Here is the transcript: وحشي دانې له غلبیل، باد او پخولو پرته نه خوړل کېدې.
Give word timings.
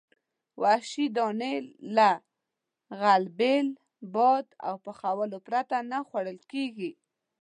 وحشي 0.61 1.05
دانې 1.15 1.55
له 1.95 2.11
غلبیل، 3.01 3.67
باد 4.13 4.45
او 4.67 4.75
پخولو 4.85 5.37
پرته 5.47 5.77
نه 5.91 5.99
خوړل 6.07 6.39
کېدې. 6.51 6.91